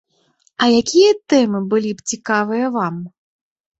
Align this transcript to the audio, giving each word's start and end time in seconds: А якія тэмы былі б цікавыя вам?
А 0.61 0.69
якія 0.81 1.11
тэмы 1.33 1.59
былі 1.73 1.91
б 1.99 2.09
цікавыя 2.15 2.65
вам? 2.79 2.95